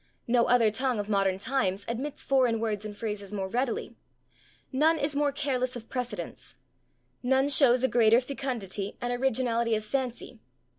[0.25, 3.95] No other tongue of modern times admits foreign words and phrases more readily;
[4.71, 6.55] none is more careless of precedents;
[7.21, 10.39] none shows a greater fecundity and originality of fancy.